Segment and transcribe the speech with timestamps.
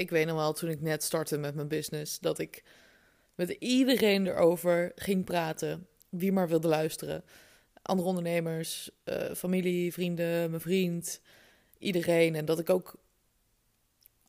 [0.00, 2.64] ik weet nog wel, toen ik net startte met mijn business, dat ik
[3.34, 5.86] met iedereen erover ging praten.
[6.08, 7.24] Wie maar wilde luisteren.
[7.82, 11.20] Andere ondernemers, uh, familie, vrienden, mijn vriend,
[11.78, 12.34] iedereen.
[12.34, 12.94] En dat ik ook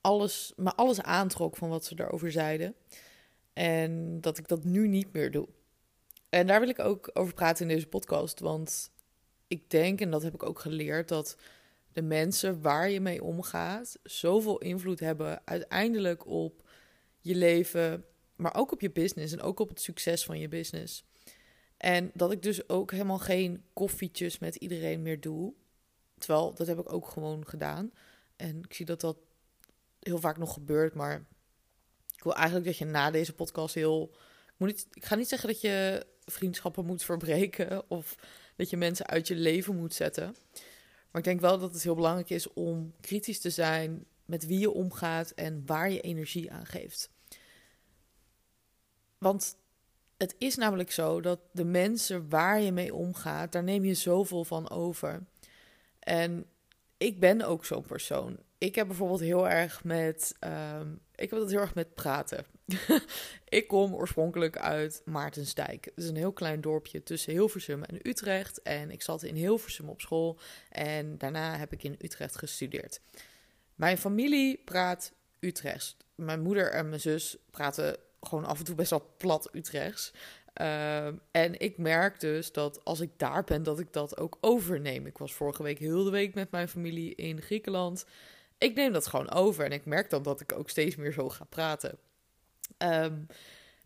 [0.02, 2.76] alles, maar alles aantrok van wat ze erover zeiden.
[3.54, 5.48] En dat ik dat nu niet meer doe.
[6.30, 8.40] En daar wil ik ook over praten in deze podcast.
[8.40, 8.92] Want
[9.48, 11.38] ik denk, en dat heb ik ook geleerd, dat
[11.94, 16.70] de mensen waar je mee omgaat zoveel invloed hebben uiteindelijk op
[17.20, 18.06] je leven,
[18.36, 21.04] maar ook op je business en ook op het succes van je business.
[21.78, 25.54] En dat ik dus ook helemaal geen koffietjes met iedereen meer doe.
[26.18, 27.92] Terwijl dat heb ik ook gewoon gedaan.
[28.36, 29.18] En ik zie dat dat
[30.00, 30.94] heel vaak nog gebeurt.
[30.94, 31.26] Maar
[32.16, 34.10] ik wil eigenlijk dat je na deze podcast heel.
[34.48, 37.90] Ik, moet niet, ik ga niet zeggen dat je vriendschappen moet verbreken.
[37.90, 38.16] Of
[38.56, 40.36] dat je mensen uit je leven moet zetten.
[41.12, 44.60] Maar ik denk wel dat het heel belangrijk is om kritisch te zijn met wie
[44.60, 47.10] je omgaat en waar je energie aan geeft.
[49.18, 49.56] Want
[50.18, 54.44] het is namelijk zo dat de mensen waar je mee omgaat, daar neem je zoveel
[54.44, 55.24] van over.
[56.00, 56.46] En
[56.98, 58.38] ik ben ook zo'n persoon.
[58.58, 60.36] Ik heb bijvoorbeeld heel erg met.
[60.40, 62.46] Um, ik heb het heel erg met praten.
[63.50, 65.86] ik kom oorspronkelijk uit Maartensdijk.
[65.86, 68.62] Het is een heel klein dorpje tussen Hilversum en Utrecht.
[68.62, 70.40] En ik zat in Hilversum op school.
[70.70, 73.02] En daarna heb ik in Utrecht gestudeerd.
[73.76, 75.98] Mijn familie praat Utrechts.
[76.16, 80.14] Mijn moeder en mijn zus praten gewoon af en toe best wel plat Utrechts.
[80.54, 85.06] Ehm, en ik merk dus dat als ik daar ben, dat ik dat ook overneem.
[85.06, 88.06] Ik was vorige week heel de week met mijn familie in Griekenland.
[88.62, 91.30] Ik neem dat gewoon over en ik merk dan dat ik ook steeds meer zo
[91.30, 91.98] ga praten.
[92.78, 93.20] Ehm,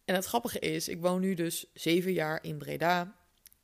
[0.06, 3.16] en het grappige is, ik woon nu dus zeven jaar in Breda.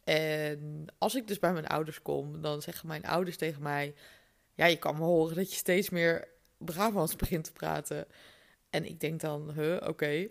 [0.03, 3.93] En als ik dus bij mijn ouders kom, dan zeggen mijn ouders tegen mij:
[4.53, 8.05] Ja, je kan me horen dat je steeds meer Brabants begint te praten.
[8.69, 10.29] En ik denk dan: Huh, oké.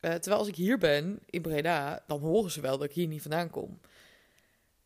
[0.00, 3.08] Eh, terwijl als ik hier ben in Breda, dan horen ze wel dat ik hier
[3.08, 3.80] niet vandaan kom.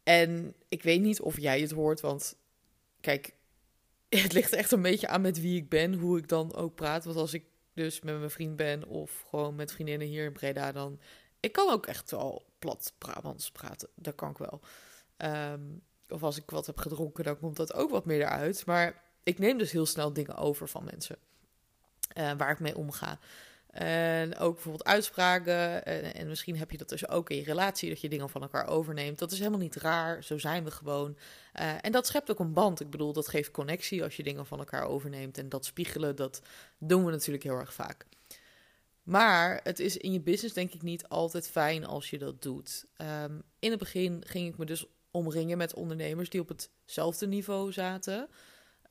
[0.02, 2.36] En ik weet niet of jij het hoort, want
[3.00, 3.34] kijk,
[4.24, 7.04] het ligt echt een beetje aan met wie ik ben, hoe ik dan ook praat.
[7.04, 10.72] Want als ik dus met mijn vriend ben of gewoon met vriendinnen hier in Breda,
[10.72, 11.00] dan...
[11.40, 14.60] Ik kan ook echt wel plat Brabants praten, dat kan ik wel.
[15.16, 15.60] Ehm,
[16.08, 18.66] of als ik wat heb gedronken, dan komt dat ook wat meer eruit.
[18.66, 21.16] Maar ik neem dus heel snel dingen over van mensen
[22.18, 23.18] uh, waar ik mee omga.
[23.72, 25.84] En ook bijvoorbeeld uitspraken.
[25.84, 28.42] En, en, misschien heb je dat dus ook in je relatie, dat je dingen van
[28.42, 29.18] elkaar overneemt.
[29.18, 30.24] Dat is helemaal niet raar.
[30.24, 31.16] Zo zijn we gewoon.
[31.60, 32.80] Uh, en dat schept ook een band.
[32.80, 35.38] Ik bedoel, dat geeft connectie als je dingen van elkaar overneemt.
[35.38, 36.42] En dat spiegelen, dat
[36.78, 38.06] doen we natuurlijk heel erg vaak.
[39.02, 42.84] Maar het is in je business denk ik niet altijd fijn als je dat doet.
[42.96, 47.72] Um, in het begin ging ik me dus omringen met ondernemers die op hetzelfde niveau
[47.72, 48.28] zaten.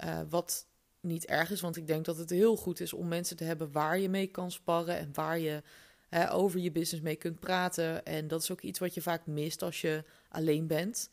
[0.06, 0.68] Uh, wat
[1.02, 1.62] niet erg is.
[1.62, 4.28] Want ik denk dat het heel goed is om mensen te hebben waar je mee
[4.28, 5.64] kan sparren en waar je
[6.10, 8.06] hè, over je business mee kunt praten.
[8.06, 11.10] En dat is ook iets wat je vaak mist als je alleen bent.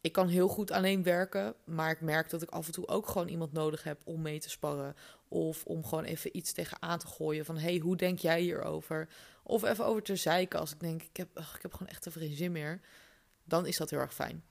[0.00, 3.08] Ik kan heel goed alleen werken, maar ik merk dat ik af en toe ook
[3.08, 4.94] gewoon iemand nodig heb om mee te sparren.
[5.28, 9.08] Of om gewoon even iets tegenaan te gooien van, hey, hoe denk jij hierover?
[9.42, 12.06] Of even over te zeiken als ik denk, ik heb, ach, ik heb gewoon echt
[12.06, 12.80] even geen zin meer.
[13.44, 14.44] Dan is dat heel erg fijn.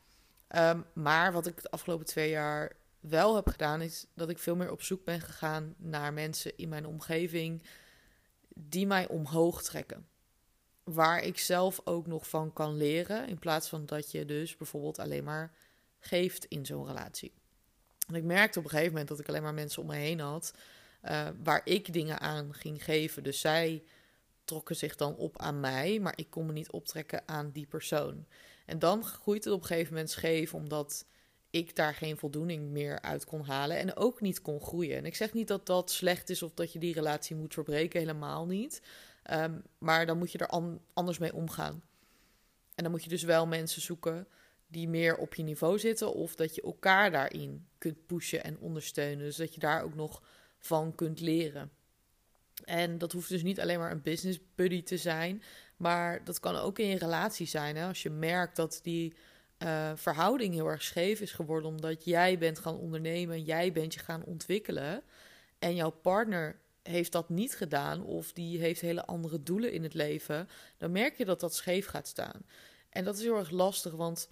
[0.55, 4.55] Um, maar wat ik de afgelopen twee jaar wel heb gedaan, is dat ik veel
[4.55, 7.63] meer op zoek ben gegaan naar mensen in mijn omgeving
[8.53, 10.07] die mij omhoog trekken.
[10.83, 14.99] Waar ik zelf ook nog van kan leren, in plaats van dat je dus bijvoorbeeld
[14.99, 15.53] alleen maar
[15.99, 17.33] geeft in zo'n relatie.
[18.07, 20.19] En ik merkte op een gegeven moment dat ik alleen maar mensen om me heen
[20.19, 20.53] had
[21.03, 23.23] uh, waar ik dingen aan ging geven.
[23.23, 23.83] Dus zij
[24.43, 28.25] trokken zich dan op aan mij, maar ik kon me niet optrekken aan die persoon.
[28.65, 31.05] En dan groeit het op een gegeven moment scheef, omdat
[31.51, 34.97] ik daar geen voldoening meer uit kon halen en ook niet kon groeien.
[34.97, 37.99] En ik zeg niet dat dat slecht is of dat je die relatie moet verbreken,
[37.99, 38.81] helemaal niet.
[39.23, 41.83] Ehm, maar dan moet je er anders mee omgaan.
[42.75, 44.27] En dan moet je dus wel mensen zoeken
[44.67, 49.25] die meer op je niveau zitten of dat je elkaar daarin kunt pushen en ondersteunen.
[49.25, 50.23] Dus dat je daar ook nog
[50.57, 51.71] van kunt leren.
[52.65, 55.43] En dat hoeft dus niet alleen maar een business buddy te zijn,
[55.77, 57.75] maar dat kan ook in je relatie zijn.
[57.75, 57.87] Hè?
[57.87, 59.13] Als je merkt dat die
[59.63, 63.99] uh, verhouding heel erg scheef is geworden omdat jij bent gaan ondernemen, jij bent je
[63.99, 65.03] gaan ontwikkelen
[65.59, 69.93] en jouw partner heeft dat niet gedaan of die heeft hele andere doelen in het
[69.93, 72.41] leven, dan merk je dat dat scheef gaat staan.
[72.89, 74.29] En dat is heel erg lastig, want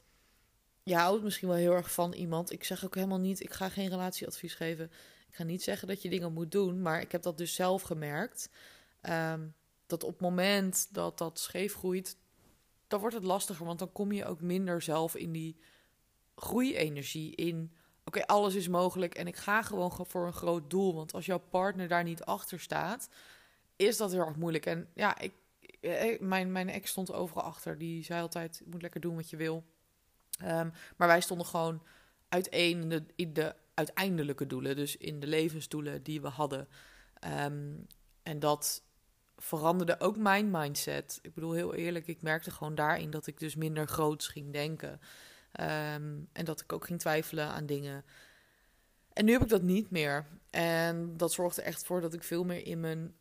[0.84, 2.52] je houdt misschien wel heel erg van iemand.
[2.52, 4.92] Ik zeg ook helemaal niet, ik ga geen relatieadvies geven.
[5.28, 7.82] Ik ga niet zeggen dat je dingen moet doen, maar ik heb dat dus zelf
[7.82, 8.50] gemerkt.
[9.10, 9.54] Um,
[9.88, 12.18] dat op het moment dat dat scheef groeit,
[12.90, 15.60] dan wordt het lastiger, want dan kom je ook minder zelf in die
[16.36, 17.74] groeienergie in.
[18.06, 20.96] oké, alles is mogelijk en ik ga gewoon voor een groot doel.
[20.96, 23.10] Want als jouw partner daar niet achter staat,
[23.76, 24.66] is dat heel erg moeilijk.
[24.66, 25.34] En ja, ik,
[25.82, 27.78] eh, mijn, mijn ex stond overal achter.
[27.78, 29.64] Die zei altijd, moet lekker doen wat je wil.
[30.40, 31.84] Ehm, maar wij stonden gewoon
[32.30, 34.76] uiteen in de, in de uiteindelijke doelen.
[34.76, 36.68] Dus in de levensdoelen die we hadden.
[37.14, 37.76] Ehm,
[38.24, 38.84] en dat
[39.42, 41.20] veranderde ook mijn mindset.
[41.22, 45.00] Ik bedoel, heel eerlijk, ik merkte gewoon daarin dat ik dus minder groots ging denken.
[45.52, 48.06] Ehm, en dat ik ook ging twijfelen aan dingen.
[49.14, 50.26] En nu heb ik dat niet meer.
[50.50, 53.16] En dat zorgt er echt voor dat ik veel meer in mijn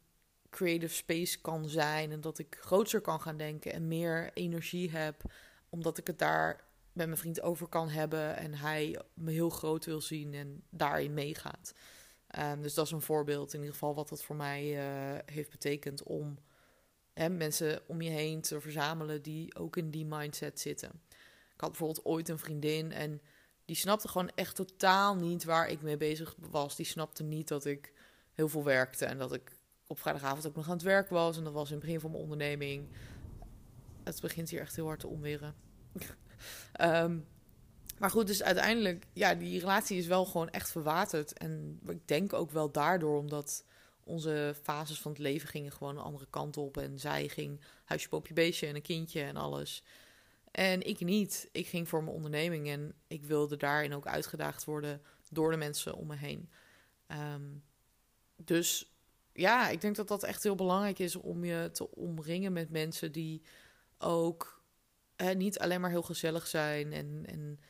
[0.51, 2.13] creative space kan zijn.
[2.13, 5.23] En dat ik groter kan gaan denken en meer energie heb.
[5.69, 8.37] Omdat ik het daar met mijn vriend over kan hebben.
[8.37, 11.75] En hij me heel groot wil zien en daarin meegaat.
[12.39, 15.51] Um, dus dat is een voorbeeld in ieder geval wat dat voor mij uh, heeft
[15.51, 16.39] betekend om
[17.13, 20.91] hè, mensen om je heen te verzamelen die ook in die mindset zitten.
[21.55, 23.21] Ik had bijvoorbeeld ooit een vriendin en
[23.65, 26.77] die snapte gewoon echt totaal niet waar ik mee bezig was.
[26.77, 27.93] Die snapte niet dat ik
[28.33, 29.53] heel veel werkte en dat ik
[29.87, 31.37] op vrijdagavond ook nog aan het werk was.
[31.37, 32.89] En dat was in het begin van mijn onderneming.
[34.05, 35.55] Het begint hier echt heel hard te omweren.
[36.81, 37.27] um,
[37.99, 41.33] maar goed, dus uiteindelijk, ja, die relatie is wel gewoon echt verwaterd.
[41.33, 43.65] En ik denk ook wel daardoor, omdat
[44.05, 46.77] onze fases van het leven gingen gewoon een andere kant op.
[46.77, 49.85] En zij ging huisje, poopje, beestje en een kindje en alles.
[50.51, 51.49] En ik niet.
[51.53, 55.95] Ik ging voor mijn onderneming en ik wilde daarin ook uitgedaagd worden door de mensen
[55.95, 56.51] om me heen.
[57.35, 57.63] Um,
[58.37, 58.93] dus
[59.33, 63.13] ja, ik denk dat dat echt heel belangrijk is om je te omringen met mensen
[63.13, 63.43] die
[63.99, 64.63] ook
[65.37, 67.61] niet alleen maar heel gezellig zijn en, en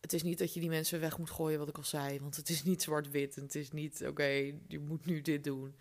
[0.00, 2.20] het is niet dat je die mensen weg moet gooien, wat ik al zei.
[2.20, 3.36] Want het is niet zwart-wit.
[3.36, 5.76] En het is niet, oké, je moet nu dit doen.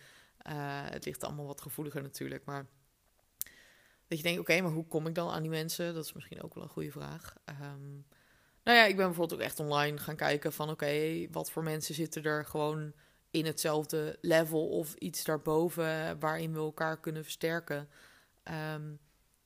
[0.47, 0.53] Uh,
[0.89, 2.45] het ligt allemaal wat gevoeliger natuurlijk.
[2.45, 2.67] Maar
[4.07, 5.93] dat je denkt, oké, maar hoe kom ik dan aan die mensen?
[5.93, 7.35] Dat is misschien ook wel een goede vraag.
[7.45, 8.05] Um,
[8.63, 10.69] nou ja, ik ben bijvoorbeeld ook echt online gaan kijken van...
[10.69, 12.93] oké, wat voor mensen zitten er gewoon
[13.31, 14.69] in hetzelfde level...
[14.69, 17.89] of iets daarboven waarin we elkaar kunnen versterken.
[18.73, 18.99] Um,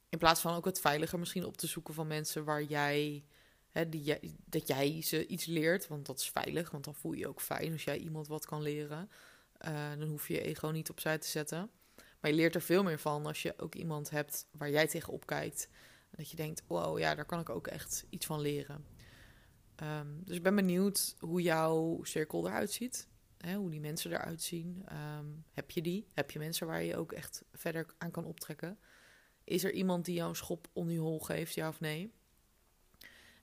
[0.09, 3.25] in plaats van ook het veiliger misschien op te zoeken van mensen waar jij
[3.73, 3.89] Hè,
[4.45, 7.41] dat jij ze iets leert, want dat is veilig, want dan voel je je ook
[7.41, 9.09] fijn als jij iemand wat kan leren.
[9.67, 11.69] Uh, dan hoef je je ego niet opzij te zetten.
[12.19, 15.25] Maar je leert er veel meer van als je ook iemand hebt waar jij tegenop
[15.25, 15.69] kijkt.
[16.11, 18.85] Dat je denkt, wow, ja, daar kan ik ook echt iets van leren.
[19.83, 23.07] Um, dus ik ben benieuwd hoe jouw cirkel eruit ziet.
[23.37, 24.85] Hè, hoe die mensen eruit zien.
[25.17, 26.07] Um, heb je die?
[26.13, 28.79] Heb je mensen waar je ook echt verder aan kan optrekken?
[29.43, 32.13] Is er iemand die jou een schop onder je hol geeft, ja of nee?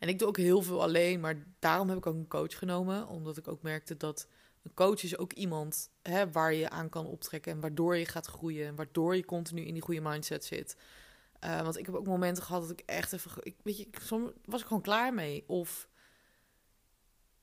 [0.01, 3.09] En ik doe ook heel veel alleen, maar daarom heb ik ook een coach genomen.
[3.09, 4.29] Omdat ik ook merkte dat
[4.63, 7.53] een coach is ook iemand hè, waar je aan kan optrekken.
[7.53, 8.67] En waardoor je gaat groeien.
[8.67, 10.77] En waardoor je continu in die goede mindset zit.
[11.45, 13.33] Uh, want ik heb ook momenten gehad dat ik echt even.
[13.43, 15.45] Ik, weet je, soms was ik gewoon klaar mee.
[15.47, 15.89] Of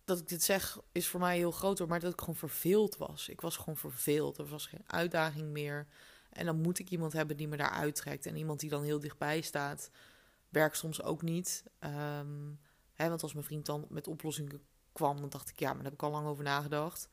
[0.05, 3.29] dat ik dit zeg is voor mij heel groot, maar dat ik gewoon verveeld was.
[3.29, 4.37] Ik was gewoon verveeld.
[4.37, 5.87] Er was geen uitdaging meer.
[6.29, 8.25] En dan moet ik iemand hebben die me daar uittrekt.
[8.25, 9.89] En iemand die dan heel dichtbij staat
[10.49, 11.63] werkt soms ook niet.
[11.79, 12.51] Ehm,
[12.93, 14.61] hè, want als mijn vriend dan met oplossingen
[14.91, 17.09] kwam, dan dacht ik, ja, maar daar heb ik al lang over nagedacht.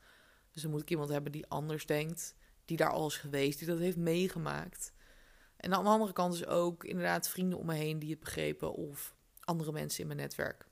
[0.51, 2.35] Dus dan moet ik iemand hebben die anders denkt,
[2.65, 4.93] die daar al is geweest, die dat heeft meegemaakt.
[5.57, 8.73] En aan de andere kant is ook inderdaad vrienden om me heen die het begrepen
[8.73, 10.67] of andere mensen in mijn netwerk.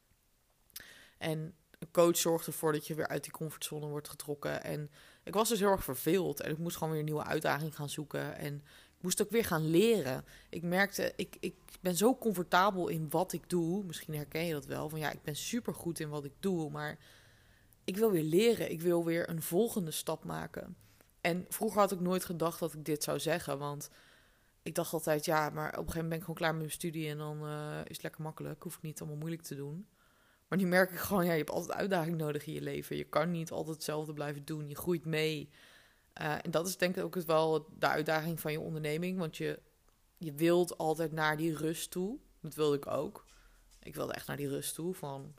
[1.18, 4.63] En een coach zorgt ervoor dat je weer uit die comfortzone wordt getrokken.
[4.63, 4.92] En
[5.24, 7.89] ik was dus heel erg verveeld en ik moest gewoon weer een nieuwe uitdaging gaan
[7.89, 8.38] zoeken.
[8.38, 8.63] En
[9.04, 10.26] moest ook weer gaan leren.
[10.50, 13.83] Ik merkte, ik, ik ben zo comfortabel in wat ik doe.
[13.83, 14.90] Misschien herken je dat wel.
[14.90, 16.69] Van ja, ik ben super goed in wat ik doe.
[16.69, 16.98] Maar
[17.83, 18.72] ik wil weer leren.
[18.72, 20.76] Ik wil weer een volgende stap maken.
[21.22, 23.57] En vroeger had ik nooit gedacht dat ik dit zou zeggen.
[23.57, 23.90] Want
[24.64, 26.72] ik dacht altijd, ja, maar op een gegeven moment ben ik gewoon klaar met mijn
[26.72, 27.10] studie.
[27.10, 28.64] En dan uh, is het lekker makkelijk.
[28.64, 29.88] Hoef ik niet allemaal moeilijk te doen.
[30.48, 32.95] Maar nu merk ik gewoon, ja, je hebt altijd uitdaging nodig in je leven.
[32.95, 34.68] Je kan niet altijd hetzelfde blijven doen.
[34.68, 35.50] Je groeit mee.
[36.22, 39.18] Uh, en dat is denk ik ook wel de uitdaging van je onderneming.
[39.18, 39.60] Want je,
[40.18, 42.20] je wilt altijd naar die rust toe.
[42.42, 43.26] Dat wilde ik ook.
[43.80, 45.36] Ik wilde echt naar die rust toe van...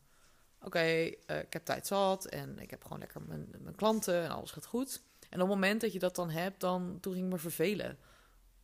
[0.60, 4.30] Oké, uh, ik heb tijd zat en ik heb gewoon lekker mijn, mijn klanten en
[4.30, 5.02] alles gaat goed.
[5.18, 7.98] En op het moment dat je dat dan hebt, dan, toen ging ik me vervelen.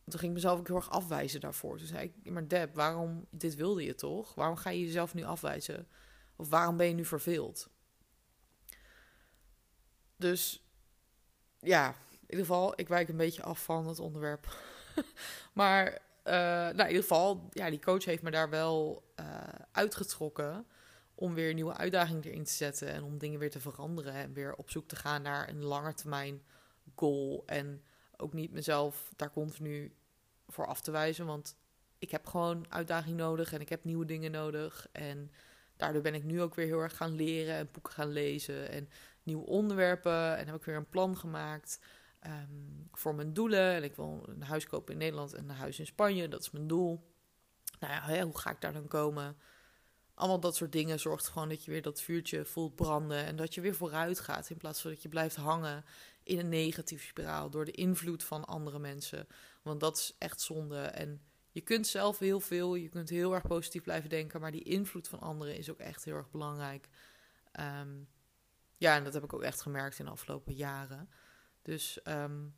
[0.03, 1.77] Toen ging ik mezelf ook heel erg afwijzen daarvoor.
[1.77, 4.35] Toen zei ik, maar Deb, waarom, dit wilde je toch?
[4.35, 5.87] Waarom ga je jezelf nu afwijzen?
[6.35, 7.69] Of waarom ben je nu verveeld?
[10.15, 10.63] Dus
[11.61, 14.55] ja, in ieder geval, ik wijk een beetje af van het onderwerp.
[15.53, 19.25] maar uh, nou, in ieder geval, ja, die coach heeft me daar wel uh,
[19.71, 20.65] uitgetrokken
[21.15, 24.55] om weer nieuwe uitdagingen erin te zetten en om dingen weer te veranderen en weer
[24.55, 26.41] op zoek te gaan naar een langetermijn
[26.95, 27.83] goal en
[28.17, 29.95] ook niet mezelf daar continu
[30.47, 31.55] voor af te wijzen, want
[31.97, 35.31] ik heb gewoon uitdaging nodig en ik heb nieuwe dingen nodig en
[35.77, 38.89] daardoor ben ik nu ook weer heel erg gaan leren en boeken gaan lezen en
[39.23, 40.37] nieuwe onderwerpen.
[40.37, 41.79] En heb ik weer een plan gemaakt
[42.19, 42.47] ehm,
[42.91, 43.73] voor mijn doelen.
[43.73, 46.27] En ik wil een huis kopen in Nederland en een huis in Spanje.
[46.27, 47.09] Dat is mijn doel.
[47.79, 49.37] Nou ja, hoe ga ik daar dan komen?
[50.13, 53.25] Allemaal dat soort dingen zorgt gewoon dat je weer dat vuurtje voelt branden.
[53.25, 54.49] En dat je weer vooruit gaat.
[54.49, 55.85] In plaats van dat je blijft hangen
[56.23, 57.49] in een negatieve spiraal.
[57.49, 59.27] Door de invloed van andere mensen.
[59.61, 60.79] Want dat is echt zonde.
[60.79, 62.75] En je kunt zelf heel veel.
[62.75, 64.41] Je kunt heel erg positief blijven denken.
[64.41, 66.89] Maar die invloed van anderen is ook echt heel erg belangrijk.
[67.51, 67.89] Ehm,
[68.81, 71.09] ja, en dat heb ik ook echt gemerkt in de afgelopen jaren.
[71.61, 72.55] Dus um,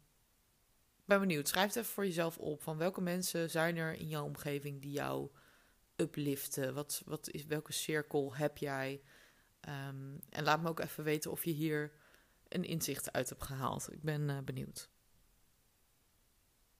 [1.05, 1.47] ben benieuwd.
[1.47, 2.63] Schrijf het even voor jezelf op.
[2.63, 5.29] Van welke mensen zijn er in jouw omgeving die jou
[5.95, 6.73] upliften?
[6.73, 9.01] Wat, wat is, welke cirkel heb jij?
[9.69, 11.91] Um, en laat me ook even weten of je hier
[12.47, 13.91] een inzicht uit hebt gehaald.
[13.91, 14.89] Ik ben uh, benieuwd.